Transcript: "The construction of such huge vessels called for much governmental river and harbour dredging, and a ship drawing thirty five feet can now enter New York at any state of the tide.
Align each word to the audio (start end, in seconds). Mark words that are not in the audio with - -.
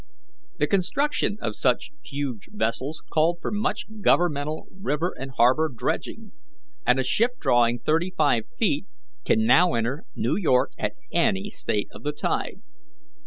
"The 0.57 0.65
construction 0.65 1.37
of 1.43 1.55
such 1.55 1.91
huge 2.03 2.49
vessels 2.51 3.03
called 3.13 3.37
for 3.39 3.51
much 3.51 3.85
governmental 4.01 4.65
river 4.71 5.13
and 5.15 5.29
harbour 5.29 5.69
dredging, 5.69 6.31
and 6.87 6.97
a 6.99 7.03
ship 7.03 7.33
drawing 7.39 7.77
thirty 7.77 8.09
five 8.17 8.45
feet 8.57 8.87
can 9.25 9.45
now 9.45 9.75
enter 9.75 10.05
New 10.15 10.37
York 10.37 10.71
at 10.75 10.93
any 11.11 11.51
state 11.51 11.89
of 11.91 12.01
the 12.01 12.13
tide. 12.13 12.61